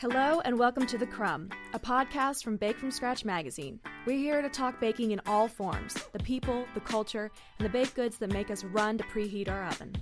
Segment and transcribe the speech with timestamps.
[0.00, 3.78] Hello and welcome to The Crumb, a podcast from Bake from Scratch magazine.
[4.06, 7.96] We're here to talk baking in all forms the people, the culture, and the baked
[7.96, 9.94] goods that make us run to preheat our oven.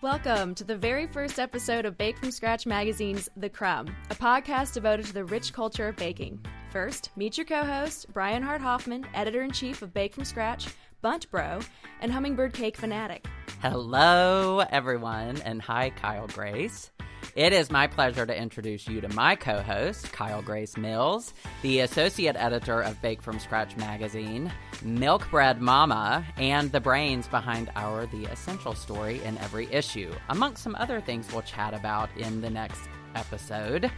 [0.00, 4.74] Welcome to the very first episode of Bake from Scratch magazine's The Crumb, a podcast
[4.74, 6.38] devoted to the rich culture of baking.
[6.70, 10.68] First, meet your co host, Brian Hart Hoffman, editor in chief of Bake from Scratch,
[11.00, 11.58] Bundt Bro,
[12.00, 13.26] and Hummingbird Cake Fanatic.
[13.62, 16.90] Hello, everyone, and hi, Kyle Grace.
[17.36, 21.78] It is my pleasure to introduce you to my co host, Kyle Grace Mills, the
[21.78, 24.50] associate editor of Bake from Scratch magazine,
[24.82, 30.64] Milk Bread Mama, and the brains behind our The Essential story in every issue, amongst
[30.64, 32.80] some other things we'll chat about in the next
[33.14, 33.92] episode.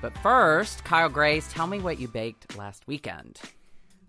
[0.00, 3.38] But first, Kyle Grace, tell me what you baked last weekend.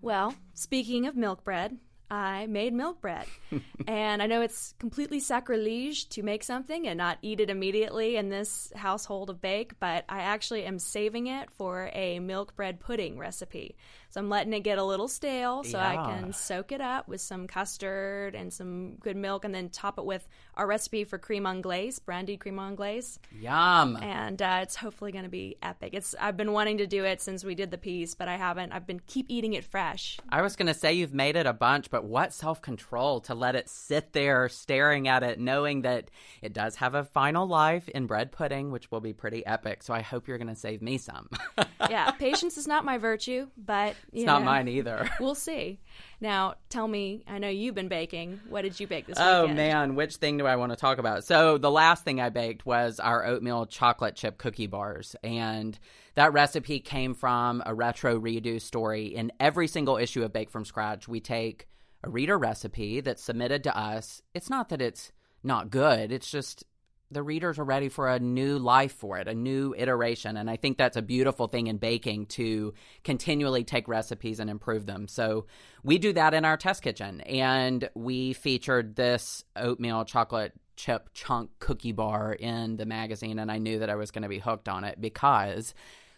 [0.00, 1.76] Well, speaking of milk bread,
[2.12, 3.24] I made milk bread.
[3.88, 8.28] and I know it's completely sacrilege to make something and not eat it immediately in
[8.28, 13.16] this household of bake, but I actually am saving it for a milk bread pudding
[13.16, 13.76] recipe.
[14.12, 17.22] So I'm letting it get a little stale so I can soak it up with
[17.22, 21.46] some custard and some good milk and then top it with our recipe for creme
[21.46, 23.18] anglaise, brandy creme anglaise.
[23.40, 23.96] Yum.
[24.02, 25.94] And uh, it's hopefully going to be epic.
[25.94, 28.72] It's I've been wanting to do it since we did the piece, but I haven't.
[28.72, 30.18] I've been keep eating it fresh.
[30.28, 33.56] I was going to say you've made it a bunch, but what self-control to let
[33.56, 36.10] it sit there staring at it knowing that
[36.42, 39.82] it does have a final life in bread pudding, which will be pretty epic.
[39.82, 41.30] So I hope you're going to save me some.
[41.88, 45.08] yeah, patience is not my virtue, but it's not know, mine either.
[45.20, 45.80] We'll see.
[46.20, 48.40] Now, tell me, I know you've been baking.
[48.48, 49.56] What did you bake this oh, weekend?
[49.56, 51.24] man, which thing do I want to talk about?
[51.24, 55.16] So, the last thing I baked was our oatmeal chocolate chip cookie bars.
[55.22, 55.78] And
[56.14, 59.06] that recipe came from a retro redo story.
[59.06, 61.68] In every single issue of Bake from Scratch, we take
[62.04, 64.22] a reader recipe that's submitted to us.
[64.34, 66.64] It's not that it's not good, it's just
[67.12, 70.36] the readers are ready for a new life for it, a new iteration.
[70.36, 72.74] And I think that's a beautiful thing in baking to
[73.04, 75.08] continually take recipes and improve them.
[75.08, 75.46] So
[75.82, 77.20] we do that in our test kitchen.
[77.22, 83.38] And we featured this oatmeal chocolate chip chunk cookie bar in the magazine.
[83.38, 85.74] And I knew that I was going to be hooked on it because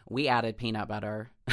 [0.09, 1.31] we added peanut butter.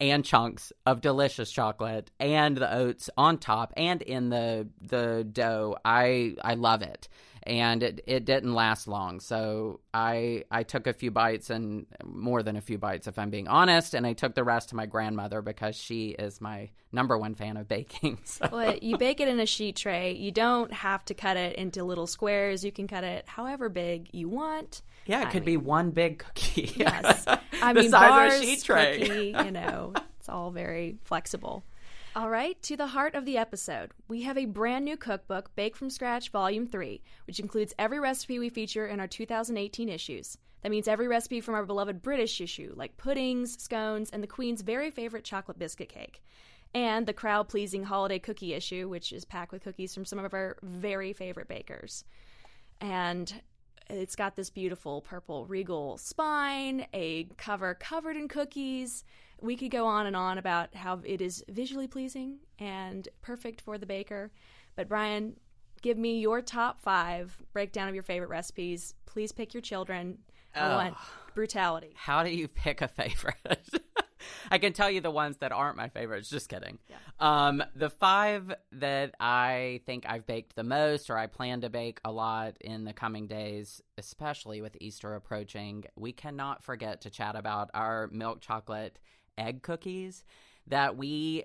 [0.00, 5.76] and chunks of delicious chocolate and the oats on top and in the the dough.
[5.84, 7.08] I I love it
[7.48, 9.20] and it, it didn't last long.
[9.20, 13.30] So I I took a few bites and more than a few bites, if I'm
[13.30, 17.16] being honest, and I took the rest to my grandmother because she is my number
[17.18, 18.18] one fan of baking.
[18.28, 18.48] So.
[18.52, 20.12] Well, you bake it in a sheet tray.
[20.12, 22.62] You don't have to cut it into little squares.
[22.62, 24.82] You can cut it however big you want.
[25.06, 26.70] Yeah, it I could mean, be one big cookie.
[26.76, 27.24] yes,
[27.62, 29.00] I mean bars, sheet tray.
[29.00, 29.34] cookie.
[29.46, 31.64] You know, it's all very flexible.
[32.18, 33.92] All right, to the heart of the episode.
[34.08, 38.40] We have a brand new cookbook, Bake from Scratch Volume 3, which includes every recipe
[38.40, 40.36] we feature in our 2018 issues.
[40.62, 44.62] That means every recipe from our beloved British issue, like puddings, scones, and the Queen's
[44.62, 46.20] very favorite chocolate biscuit cake.
[46.74, 50.34] And the crowd pleasing holiday cookie issue, which is packed with cookies from some of
[50.34, 52.02] our very favorite bakers.
[52.80, 53.32] And
[53.88, 59.04] it's got this beautiful purple regal spine, a cover covered in cookies
[59.40, 63.78] we could go on and on about how it is visually pleasing and perfect for
[63.78, 64.30] the baker.
[64.76, 65.36] But Brian,
[65.82, 68.94] give me your top five breakdown of your favorite recipes.
[69.06, 70.18] Please pick your children.
[70.54, 70.96] I want
[71.34, 71.92] brutality.
[71.94, 73.36] How do you pick a favorite?
[74.50, 76.28] I can tell you the ones that aren't my favorites.
[76.28, 76.78] Just kidding.
[76.88, 76.96] Yeah.
[77.20, 82.00] Um, the five that I think I've baked the most, or I plan to bake
[82.04, 87.36] a lot in the coming days, especially with Easter approaching, we cannot forget to chat
[87.36, 88.98] about our milk chocolate
[89.38, 90.24] egg cookies
[90.66, 91.44] that we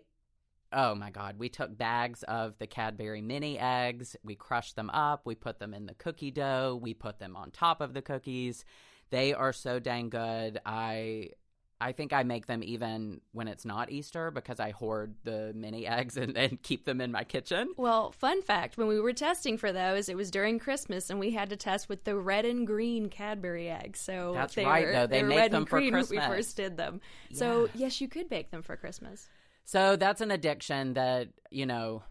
[0.73, 5.21] oh my god we took bags of the cadbury mini eggs we crushed them up
[5.25, 8.65] we put them in the cookie dough we put them on top of the cookies
[9.11, 11.29] they are so dang good i
[11.83, 15.85] I think I make them even when it's not Easter because I hoard the mini
[15.99, 17.73] eggs and, and, keep them in my kitchen.
[17.75, 21.31] Well, fun fact when we were testing for those, it was during Christmas and we
[21.31, 23.99] had to test with the red and green Cadbury eggs.
[23.99, 25.07] So that's they right, were, though.
[25.07, 26.17] They, they make red them and for green Christmas.
[26.17, 27.01] when we first did them.
[27.29, 27.37] Yeah.
[27.37, 29.27] So, yes, you could bake them for Christmas.
[29.65, 32.03] So that's an addiction that, you know,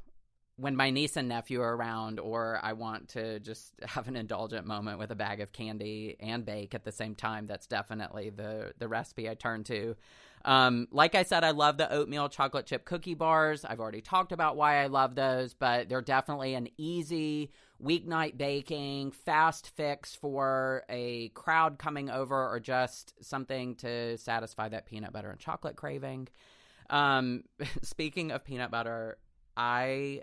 [0.62, 4.64] when my niece and nephew are around, or I want to just have an indulgent
[4.64, 8.72] moment with a bag of candy and bake at the same time, that's definitely the
[8.78, 9.96] the recipe I turn to.
[10.44, 13.64] Um, like I said, I love the oatmeal chocolate chip cookie bars.
[13.64, 17.50] I've already talked about why I love those, but they're definitely an easy
[17.82, 24.86] weeknight baking, fast fix for a crowd coming over or just something to satisfy that
[24.86, 26.28] peanut butter and chocolate craving.
[26.90, 27.44] Um,
[27.82, 29.18] speaking of peanut butter,
[29.56, 30.22] I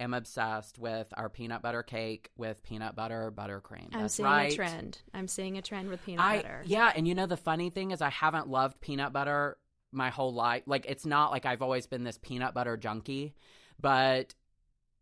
[0.00, 3.88] am obsessed with our peanut butter cake with peanut butter buttercream.
[3.92, 4.52] I'm That's seeing right.
[4.52, 4.98] a trend.
[5.12, 6.62] I'm seeing a trend with peanut I, butter.
[6.66, 9.56] Yeah, and you know the funny thing is I haven't loved peanut butter
[9.92, 10.64] my whole life.
[10.66, 13.34] Like it's not like I've always been this peanut butter junkie,
[13.80, 14.34] but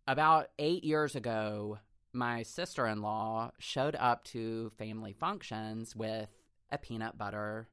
[0.06, 1.78] about 8 years ago,
[2.12, 6.28] my sister-in-law showed up to family functions with
[6.70, 7.68] a peanut butter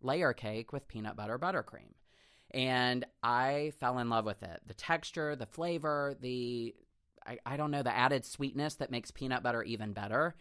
[0.00, 1.92] layer cake with peanut butter buttercream.
[2.54, 4.60] And I fell in love with it.
[4.66, 6.74] The texture, the flavor, the
[7.26, 10.34] I, I don't know, the added sweetness that makes peanut butter even better.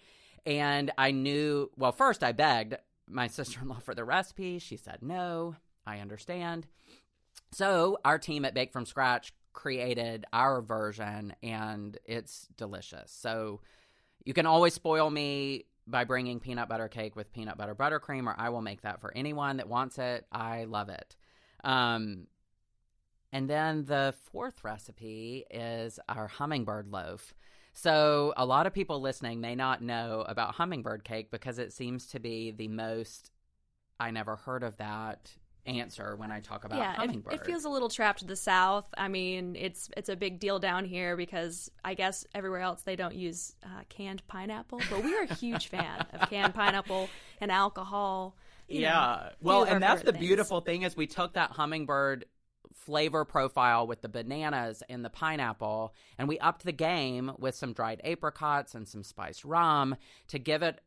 [0.45, 2.75] And I knew, well, first I begged
[3.07, 4.59] my sister in law for the recipe.
[4.59, 5.55] She said, no,
[5.85, 6.67] I understand.
[7.51, 13.11] So our team at Bake from Scratch created our version, and it's delicious.
[13.11, 13.61] So
[14.25, 18.35] you can always spoil me by bringing peanut butter cake with peanut butter buttercream, or
[18.37, 20.25] I will make that for anyone that wants it.
[20.31, 21.15] I love it.
[21.63, 22.27] Um,
[23.31, 27.33] and then the fourth recipe is our hummingbird loaf.
[27.75, 32.05] So, a lot of people listening may not know about hummingbird cake because it seems
[32.07, 33.31] to be the most
[33.99, 35.31] I never heard of that
[35.65, 38.85] answer when I talk about yeah, it, it feels a little trapped to the south.
[38.97, 42.95] I mean, it's it's a big deal down here because I guess everywhere else they
[42.95, 47.51] don't use uh, canned pineapple, but we are a huge fan of canned pineapple and
[47.51, 48.35] alcohol.
[48.67, 49.29] You know, yeah.
[49.41, 50.25] well, and that's the things.
[50.25, 52.25] beautiful thing is we took that hummingbird
[52.73, 57.71] flavor profile with the bananas and the pineapple and we upped the game with some
[57.71, 59.95] dried apricots and some spiced rum
[60.27, 60.79] to give it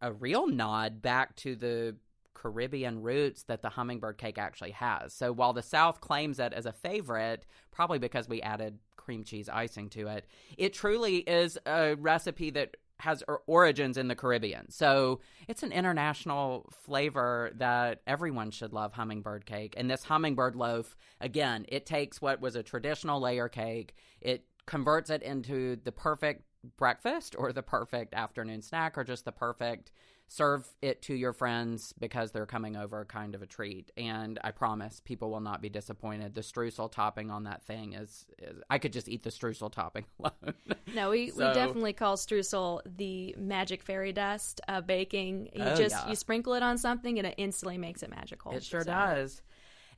[0.00, 1.96] a real nod back to the
[2.34, 5.12] Caribbean roots that the hummingbird cake actually has.
[5.12, 9.48] So while the South claims it as a favorite, probably because we added cream cheese
[9.48, 10.26] icing to it,
[10.56, 14.70] it truly is a recipe that has origins in the Caribbean.
[14.70, 19.74] So it's an international flavor that everyone should love hummingbird cake.
[19.76, 25.10] And this hummingbird loaf, again, it takes what was a traditional layer cake, it converts
[25.10, 26.42] it into the perfect
[26.76, 29.92] breakfast or the perfect afternoon snack or just the perfect
[30.30, 34.50] serve it to your friends because they're coming over kind of a treat and i
[34.50, 38.76] promise people will not be disappointed the streusel topping on that thing is, is i
[38.78, 40.54] could just eat the streusel topping alone
[40.94, 45.50] No, we, So- we definitely call streusel the magic fairy dust of baking.
[45.54, 46.08] You Oh, just yeah.
[46.08, 48.52] you sprinkle it on something and it instantly makes it magical.
[48.52, 49.42] It sure So- does.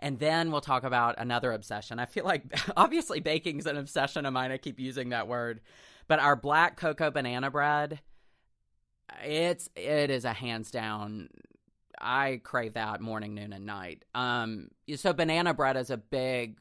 [0.01, 1.99] And then we'll talk about another obsession.
[2.01, 2.43] I feel like
[2.77, 4.51] obviously baking's an obsession of mine.
[4.51, 5.61] I keep using that word.
[6.09, 8.01] But our black cocoa banana bread,
[9.25, 11.29] it's it is a hands down
[12.03, 14.05] I crave that morning, noon, and night.
[14.15, 16.59] Um so banana bread is a big,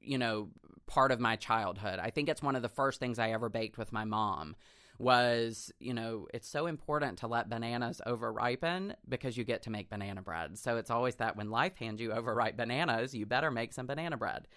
[0.00, 0.48] you know,
[0.86, 1.98] part of my childhood.
[1.98, 4.56] I think it's one of the first things I ever baked with my mom
[4.98, 9.70] was, you know, it's so important to let bananas over ripen because you get to
[9.70, 10.58] make banana bread.
[10.58, 14.16] So it's always that when life hands you overripe bananas, you better make some banana
[14.16, 14.48] bread.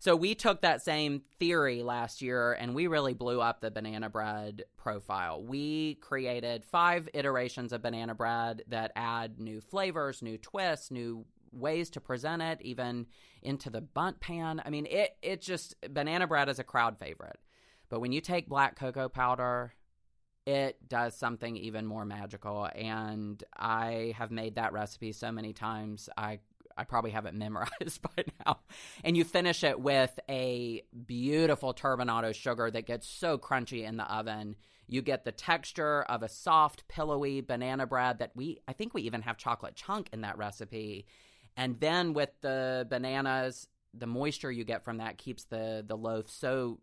[0.00, 4.08] So we took that same theory last year and we really blew up the banana
[4.08, 5.42] bread profile.
[5.44, 11.90] We created five iterations of banana bread that add new flavors, new twists, new ways
[11.90, 13.08] to present it, even
[13.42, 14.62] into the Bundt pan.
[14.64, 17.38] I mean, it it just banana bread is a crowd favorite.
[17.90, 19.74] But when you take black cocoa powder,
[20.46, 26.08] it does something even more magical and I have made that recipe so many times.
[26.16, 26.38] I
[26.80, 28.60] I probably have it memorized by now.
[29.04, 34.12] And you finish it with a beautiful turbinado sugar that gets so crunchy in the
[34.12, 34.56] oven.
[34.88, 39.02] You get the texture of a soft, pillowy banana bread that we, I think we
[39.02, 41.06] even have chocolate chunk in that recipe.
[41.56, 46.28] And then with the bananas, the moisture you get from that keeps the, the loaf
[46.28, 46.78] so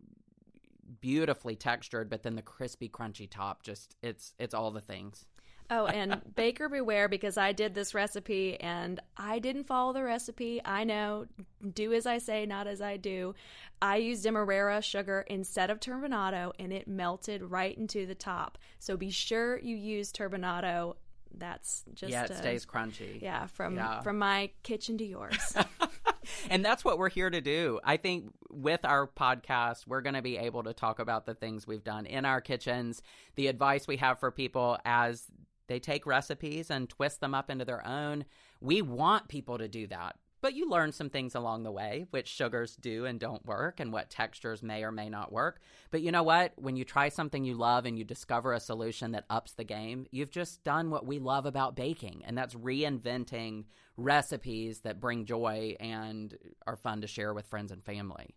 [1.00, 5.26] beautifully textured, but then the crispy, crunchy top just, it's, it's all the things.
[5.70, 10.62] Oh, and baker beware because I did this recipe and I didn't follow the recipe.
[10.64, 11.26] I know,
[11.74, 13.34] do as I say, not as I do.
[13.82, 18.56] I used Demerara sugar instead of turbinado and it melted right into the top.
[18.78, 20.96] So be sure you use turbinado.
[21.36, 23.20] That's just yeah, it uh, stays crunchy.
[23.20, 24.00] Yeah, from Yeah.
[24.00, 25.54] from my kitchen to yours.
[26.50, 27.78] and that's what we're here to do.
[27.84, 31.66] I think with our podcast, we're going to be able to talk about the things
[31.66, 33.02] we've done in our kitchens,
[33.36, 35.24] the advice we have for people as
[35.68, 38.24] they take recipes and twist them up into their own.
[38.60, 40.16] We want people to do that.
[40.40, 43.92] But you learn some things along the way, which sugars do and don't work, and
[43.92, 45.60] what textures may or may not work.
[45.90, 46.52] But you know what?
[46.56, 50.06] When you try something you love and you discover a solution that ups the game,
[50.12, 53.64] you've just done what we love about baking, and that's reinventing
[53.96, 58.36] recipes that bring joy and are fun to share with friends and family.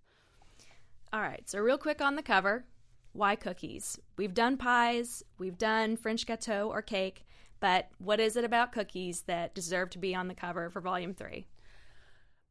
[1.13, 2.65] All right, so real quick on the cover
[3.13, 3.99] why cookies?
[4.17, 7.25] We've done pies, we've done French gâteau or cake,
[7.59, 11.13] but what is it about cookies that deserve to be on the cover for volume
[11.13, 11.45] three?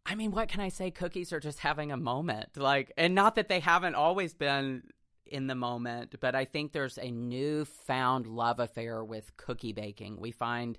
[0.07, 0.91] I mean, what can I say?
[0.91, 2.57] Cookies are just having a moment.
[2.57, 4.83] Like, and not that they haven't always been
[5.27, 10.19] in the moment, but I think there's a newfound love affair with cookie baking.
[10.21, 10.79] We find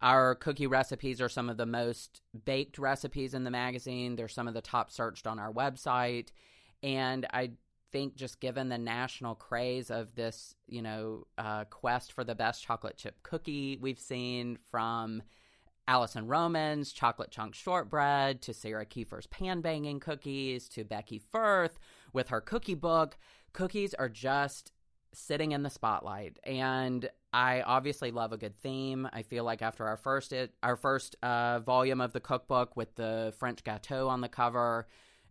[0.00, 4.16] our cookie recipes are some of the most baked recipes in the magazine.
[4.16, 6.28] They're some of the top searched on our website.
[6.82, 7.52] And I
[7.92, 12.62] think just given the national craze of this, you know, uh, quest for the best
[12.62, 15.22] chocolate chip cookie we've seen from
[15.86, 21.78] Alison Roman's chocolate chunk shortbread to Sarah Kieffer's pan banging cookies to Becky Firth
[22.12, 23.16] with her cookie book,
[23.52, 24.72] cookies are just
[25.14, 29.08] sitting in the spotlight and I obviously love a good theme.
[29.12, 32.94] I feel like after our first it, our first uh, volume of the cookbook with
[32.94, 34.86] the French gâteau on the cover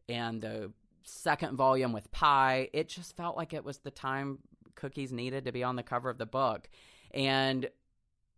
[0.10, 0.72] and the
[1.08, 4.40] second volume with pie, it just felt like it was the time
[4.76, 6.70] cookies needed to be on the cover of the book.
[7.12, 7.70] And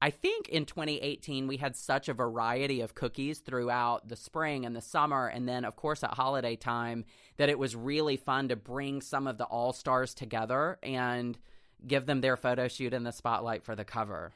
[0.01, 4.75] I think in 2018 we had such a variety of cookies throughout the spring and
[4.75, 7.03] the summer and then of course at holiday time
[7.35, 11.37] that it was really fun to bring some of the all-stars together and
[11.85, 14.31] give them their photo shoot in the spotlight for the cover.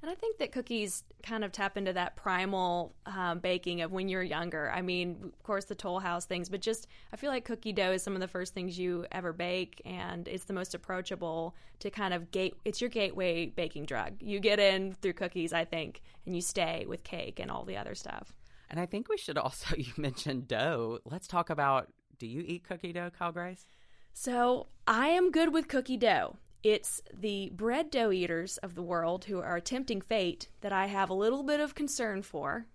[0.00, 4.08] And I think that cookies kind of tap into that primal um, baking of when
[4.08, 4.70] you're younger.
[4.70, 7.92] I mean, of course, the Toll House things, but just I feel like cookie dough
[7.92, 11.90] is some of the first things you ever bake, and it's the most approachable to
[11.90, 12.54] kind of gate.
[12.64, 14.14] It's your gateway baking drug.
[14.20, 17.76] You get in through cookies, I think, and you stay with cake and all the
[17.76, 18.32] other stuff.
[18.70, 21.00] And I think we should also, you mentioned dough.
[21.04, 21.88] Let's talk about
[22.18, 23.66] do you eat cookie dough, Kyle Grace?
[24.12, 26.36] So I am good with cookie dough.
[26.62, 31.10] It's the bread dough eaters of the world who are tempting fate that I have
[31.10, 32.66] a little bit of concern for.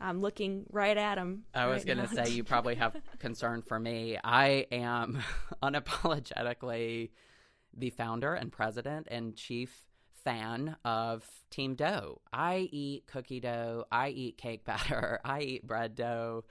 [0.00, 1.44] I'm looking right at them.
[1.54, 4.18] I was right going to say you probably have concern for me.
[4.22, 5.22] I am
[5.62, 7.10] unapologetically
[7.76, 9.86] the founder and president and chief
[10.24, 12.20] fan of Team Dough.
[12.32, 16.44] I eat cookie dough, I eat cake batter, I eat bread dough.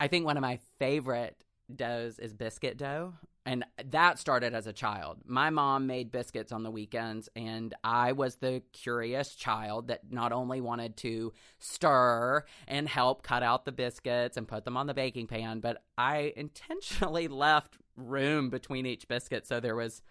[0.00, 1.36] I think one of my favorite
[1.74, 3.14] doughs is biscuit dough
[3.48, 5.20] and that started as a child.
[5.24, 10.32] My mom made biscuits on the weekends, and I was the curious child that not
[10.32, 14.92] only wanted to stir and help cut out the biscuits and put them on the
[14.92, 20.02] baking pan, but I intentionally left room between each biscuit so there was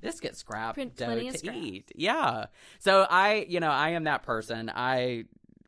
[0.00, 1.54] biscuit scrap dough to scrap.
[1.54, 1.92] eat.
[1.94, 2.46] Yeah.
[2.78, 4.72] So I, you know, I am that person.
[4.74, 5.24] I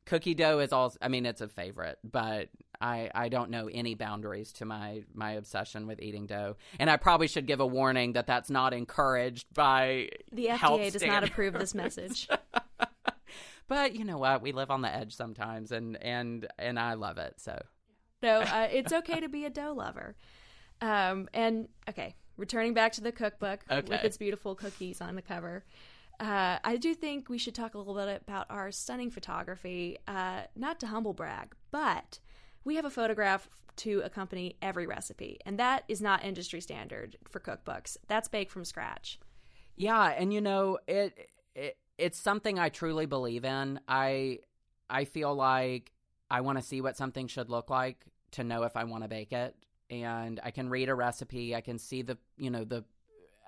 [0.06, 0.94] cookie dough is all.
[1.02, 2.48] I mean it's a favorite, but
[2.80, 6.56] I, I don't know any boundaries to my, my obsession with eating dough.
[6.78, 11.02] And I probably should give a warning that that's not encouraged by The FDA does
[11.04, 12.28] not approve this message.
[13.70, 14.42] But you know what?
[14.42, 17.34] We live on the edge sometimes, and and and I love it.
[17.36, 17.56] So
[18.20, 20.16] No, uh, it's okay to be a dough lover.
[20.80, 25.64] Um, and okay, returning back to the cookbook with its beautiful cookies on the cover.
[26.18, 29.98] Uh, I do think we should talk a little bit about our stunning photography.
[30.08, 32.18] Uh, not to humble brag, but
[32.64, 37.40] we have a photograph to accompany every recipe, and that is not industry standard for
[37.40, 37.96] cookbooks.
[38.08, 39.18] That's baked from scratch.
[39.76, 43.80] Yeah, and you know, it, it it's something I truly believe in.
[43.88, 44.40] I
[44.88, 45.92] I feel like
[46.30, 49.08] I want to see what something should look like to know if I want to
[49.08, 49.54] bake it.
[49.88, 52.84] And I can read a recipe, I can see the, you know, the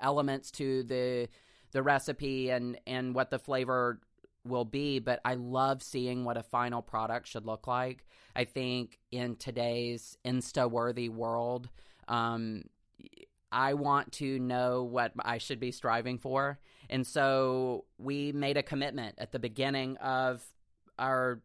[0.00, 1.28] elements to the
[1.70, 4.00] the recipe and and what the flavor
[4.44, 8.04] will be, but I love seeing what a final product should look like.
[8.34, 11.68] I think in today's insta worthy world,
[12.08, 12.64] um,
[13.50, 16.58] I want to know what I should be striving for.
[16.88, 20.42] And so we made a commitment at the beginning of
[20.98, 21.40] our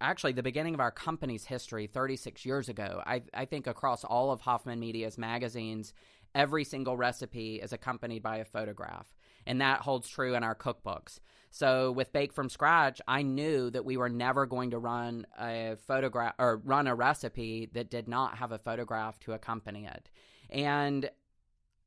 [0.00, 3.02] actually the beginning of our company's history 36 years ago.
[3.06, 5.94] I, I think across all of Hoffman Media's magazines,
[6.34, 9.14] every single recipe is accompanied by a photograph.
[9.46, 11.20] And that holds true in our cookbooks.
[11.50, 15.76] So with Bake from Scratch, I knew that we were never going to run a
[15.86, 20.10] photograph or run a recipe that did not have a photograph to accompany it.
[20.48, 21.10] And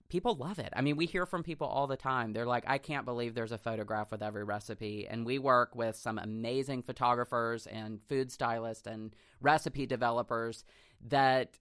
[0.09, 0.71] people love it.
[0.75, 2.33] I mean, we hear from people all the time.
[2.33, 5.07] They're like, I can't believe there's a photograph with every recipe.
[5.07, 10.65] And we work with some amazing photographers and food stylists and recipe developers
[11.07, 11.57] that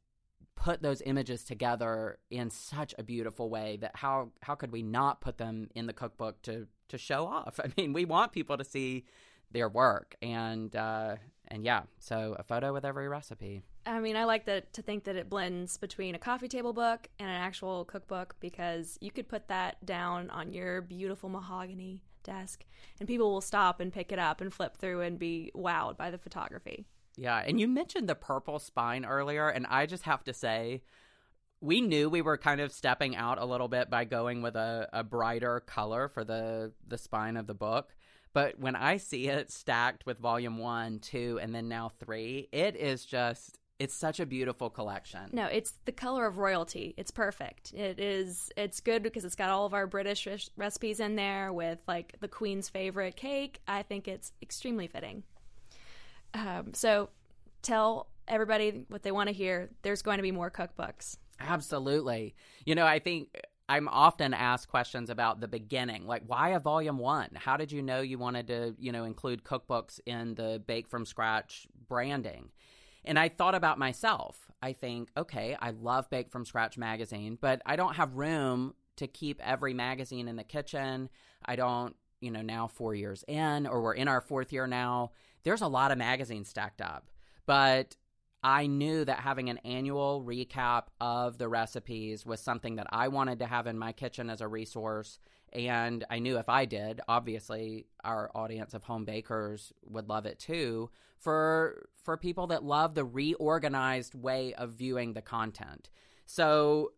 [0.62, 5.20] put those images together in such a beautiful way that how how could we not
[5.20, 7.58] put them in the cookbook to to show off?
[7.64, 9.04] I mean, we want people to see
[9.50, 11.16] their work and uh
[11.48, 13.62] and yeah, so a photo with every recipe.
[13.84, 17.08] I mean, I like that to think that it blends between a coffee table book
[17.18, 22.64] and an actual cookbook because you could put that down on your beautiful mahogany desk
[23.00, 26.12] and people will stop and pick it up and flip through and be wowed by
[26.12, 26.86] the photography.
[27.16, 30.82] Yeah, and you mentioned the purple spine earlier, and I just have to say,
[31.60, 34.88] we knew we were kind of stepping out a little bit by going with a,
[34.92, 37.94] a brighter color for the the spine of the book.
[38.32, 42.76] But when I see it stacked with volume one, two, and then now three, it
[42.76, 45.30] is just It's such a beautiful collection.
[45.32, 46.94] No, it's the color of royalty.
[46.96, 47.72] It's perfect.
[47.72, 48.50] It is.
[48.56, 52.28] It's good because it's got all of our British recipes in there with like the
[52.28, 53.60] Queen's favorite cake.
[53.66, 55.24] I think it's extremely fitting.
[56.34, 57.10] Um, so,
[57.62, 59.70] tell everybody what they want to hear.
[59.82, 61.16] There's going to be more cookbooks.
[61.40, 62.34] Absolutely.
[62.64, 63.28] You know, I think
[63.68, 67.30] I'm often asked questions about the beginning, like why a volume one?
[67.34, 71.04] How did you know you wanted to, you know, include cookbooks in the bake from
[71.04, 72.50] scratch branding?
[73.04, 74.50] And I thought about myself.
[74.62, 79.06] I think, okay, I love Bake from Scratch magazine, but I don't have room to
[79.06, 81.08] keep every magazine in the kitchen.
[81.44, 85.10] I don't, you know, now four years in, or we're in our fourth year now.
[85.44, 87.10] There's a lot of magazines stacked up.
[87.46, 87.96] But
[88.44, 93.38] I knew that having an annual recap of the recipes was something that I wanted
[93.38, 95.18] to have in my kitchen as a resource.
[95.52, 100.38] And I knew if I did, obviously our audience of home bakers would love it
[100.38, 100.90] too.
[101.18, 105.88] For for people that love the reorganized way of viewing the content.
[106.26, 106.92] So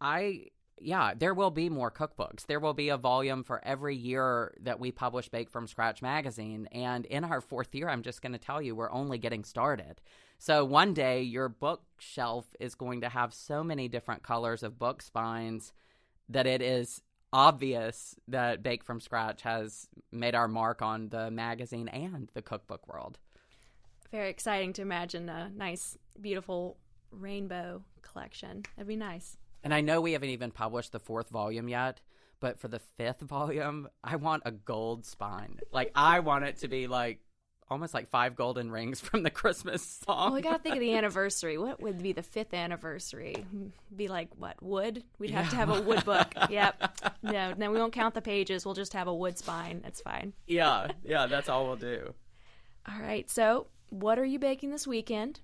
[0.00, 0.46] I
[0.80, 2.46] yeah, there will be more cookbooks.
[2.46, 6.68] There will be a volume for every year that we publish Bake from Scratch magazine.
[6.72, 10.00] And in our fourth year, I'm just going to tell you, we're only getting started.
[10.38, 15.02] So one day, your bookshelf is going to have so many different colors of book
[15.02, 15.72] spines
[16.30, 21.88] that it is obvious that Bake from Scratch has made our mark on the magazine
[21.88, 23.18] and the cookbook world.
[24.10, 26.76] Very exciting to imagine a nice, beautiful
[27.12, 28.62] rainbow collection.
[28.76, 29.36] That'd be nice.
[29.62, 32.00] And I know we haven't even published the fourth volume yet,
[32.40, 35.58] but for the fifth volume, I want a gold spine.
[35.72, 37.20] Like I want it to be like
[37.70, 40.30] almost like five golden rings from the Christmas song.
[40.30, 41.58] Well, we got to think of the anniversary.
[41.58, 43.44] What would be the fifth anniversary?
[43.94, 45.04] Be like what wood?
[45.18, 45.50] We'd have yeah.
[45.50, 46.32] to have a wood book.
[46.48, 46.98] yep.
[47.22, 48.64] No, no, we won't count the pages.
[48.64, 49.80] We'll just have a wood spine.
[49.82, 50.32] That's fine.
[50.46, 52.14] Yeah, yeah, that's all we'll do.
[52.88, 53.28] All right.
[53.30, 55.40] So, what are you baking this weekend?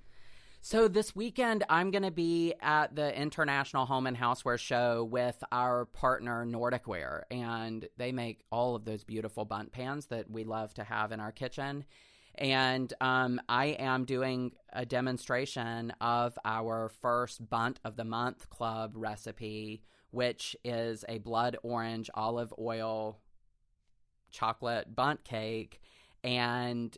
[0.61, 5.43] So this weekend, I'm going to be at the International Home and Houseware Show with
[5.53, 10.43] our partner Nordic Ware, and they make all of those beautiful Bundt pans that we
[10.43, 11.85] love to have in our kitchen.
[12.35, 18.93] And um, I am doing a demonstration of our first Bundt of the Month Club
[18.97, 23.21] recipe, which is a blood orange olive oil
[24.31, 25.81] chocolate Bundt cake.
[26.25, 26.97] And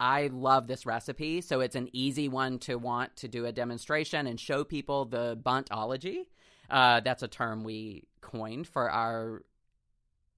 [0.00, 4.26] I love this recipe, so it's an easy one to want to do a demonstration
[4.26, 6.26] and show people the Bundtology.
[6.70, 9.42] Uh, that's a term we coined for our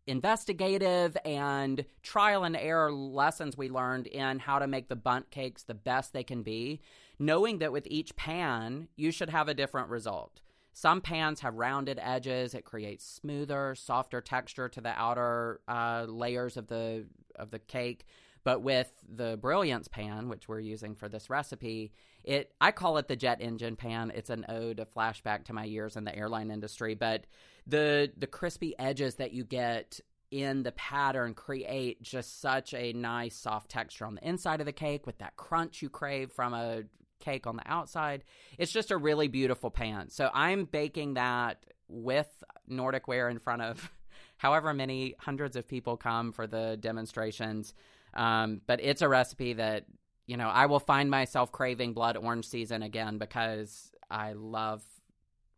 [0.07, 5.62] investigative and trial and error lessons we learned in how to make the Bundt cakes
[5.62, 6.81] the best they can be,
[7.18, 10.40] knowing that with each pan, you should have a different result.
[10.73, 16.57] Some pans have rounded edges; it creates smoother, softer texture to the outer uh, layers
[16.57, 18.07] of the of the cake.
[18.44, 21.92] But with the Brilliance pan, which we're using for this recipe,
[22.24, 24.12] it I call it the jet engine pan.
[24.14, 26.94] It's an ode, a flashback to my years in the airline industry.
[26.94, 27.26] But
[27.66, 30.00] the the crispy edges that you get
[30.31, 34.72] in the pattern create just such a nice soft texture on the inside of the
[34.72, 36.83] cake with that crunch you crave from a
[37.18, 38.24] cake on the outside.
[38.59, 40.09] It's just a really beautiful pan.
[40.11, 42.29] So I'm baking that with
[42.66, 43.90] Nordic Ware in front of
[44.37, 47.74] however many hundreds of people come for the demonstrations.
[48.14, 49.87] Um, but it's a recipe that,
[50.27, 54.83] you know, I will find myself craving blood orange season again because I love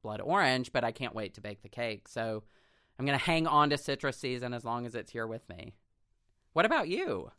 [0.03, 2.09] blood orange, but I can't wait to bake the cake.
[2.09, 2.43] So
[2.99, 5.75] I'm going to hang on to citrus season as long as it's here with me.
[6.53, 7.31] What about you?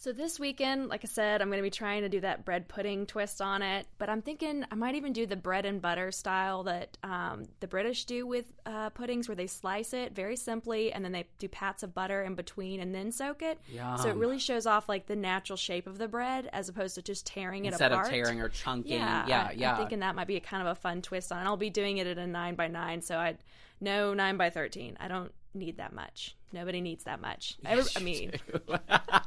[0.00, 2.68] So this weekend, like I said, I'm going to be trying to do that bread
[2.68, 3.88] pudding twist on it.
[3.98, 7.66] But I'm thinking I might even do the bread and butter style that um, the
[7.66, 11.48] British do with uh, puddings, where they slice it very simply and then they do
[11.48, 13.58] pats of butter in between and then soak it.
[13.72, 13.98] Yum.
[13.98, 17.02] So it really shows off like the natural shape of the bread as opposed to
[17.02, 18.06] just tearing it Instead apart.
[18.06, 18.92] Instead of tearing or chunking.
[18.92, 19.72] Yeah, yeah, I, yeah.
[19.72, 21.44] I'm thinking that might be a kind of a fun twist on it.
[21.44, 23.38] I'll be doing it at a nine by nine, so I'd
[23.80, 24.96] no nine by thirteen.
[25.00, 26.36] I don't need that much.
[26.52, 27.56] Nobody needs that much.
[27.64, 28.32] Yes, I mean,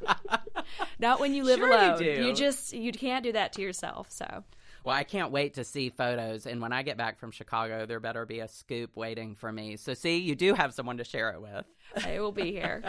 [1.00, 2.04] not when you live sure alone.
[2.04, 4.08] You, you, just you can't do that to yourself.
[4.10, 4.44] So.
[4.84, 6.48] Well, I can't wait to see photos.
[6.48, 9.78] And when I get back from Chicago, there better be a scoop waiting for me.
[9.78, 11.66] So, see, you do have someone to share it with.
[12.04, 12.84] I will be here.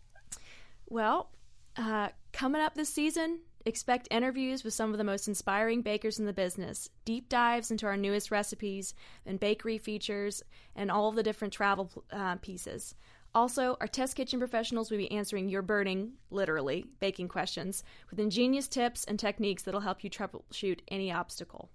[0.88, 1.30] well,
[1.76, 6.24] uh, coming up this season, Expect interviews with some of the most inspiring bakers in
[6.24, 8.94] the business, deep dives into our newest recipes
[9.26, 10.42] and bakery features,
[10.74, 12.94] and all the different travel uh, pieces.
[13.38, 18.66] Also, our test kitchen professionals will be answering your burning, literally, baking questions with ingenious
[18.66, 21.70] tips and techniques that'll help you troubleshoot any obstacle.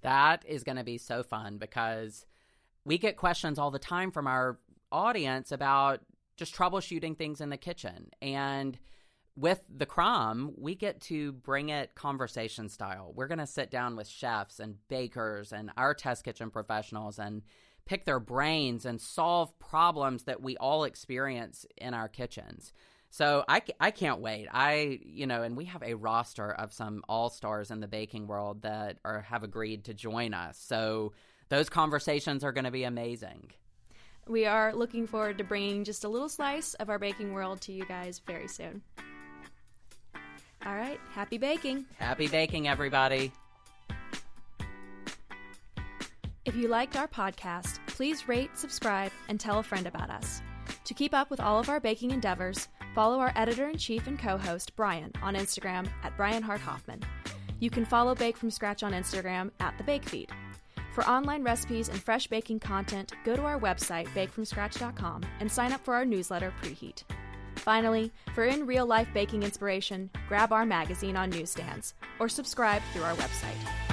[0.00, 2.26] That is going to be so fun because
[2.84, 4.58] we get questions all the time from our
[4.90, 6.00] audience about
[6.36, 8.10] just troubleshooting things in the kitchen.
[8.20, 8.76] And
[9.36, 13.12] with the crumb, we get to bring it conversation style.
[13.14, 17.42] We're going to sit down with chefs and bakers and our test kitchen professionals and
[17.88, 22.72] pick their brains and solve problems that we all experience in our kitchens.
[23.10, 24.46] So I, I can't wait.
[24.52, 28.26] I, you know, and we have a roster of some all stars in the baking
[28.26, 30.58] world that are have agreed to join us.
[30.58, 31.14] So
[31.48, 33.50] those conversations are going to be amazing.
[34.26, 37.72] We are looking forward to bringing just a little slice of our baking world to
[37.72, 38.82] you guys very soon.
[40.66, 41.86] All right, happy baking.
[41.98, 43.32] Happy baking, everybody.
[46.58, 50.42] You liked our podcast, please rate, subscribe, and tell a friend about us.
[50.84, 54.18] To keep up with all of our baking endeavors, follow our editor in chief and
[54.18, 57.02] co host, Brian, on Instagram at Brian Hart Hoffman.
[57.60, 60.30] You can follow Bake from Scratch on Instagram at The Bake Feed.
[60.94, 65.84] For online recipes and fresh baking content, go to our website, bakefromscratch.com, and sign up
[65.84, 67.04] for our newsletter, Preheat.
[67.54, 73.02] Finally, for in real life baking inspiration, grab our magazine on newsstands or subscribe through
[73.02, 73.87] our website.